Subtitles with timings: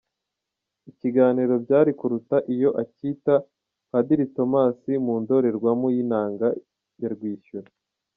[0.91, 3.33] Ikiganiro byari kuruta iyo acyita
[3.91, 6.47] “Padiri Tomasi mu ndorerwamo y’inanga
[7.01, 7.69] ya Rwishyura”.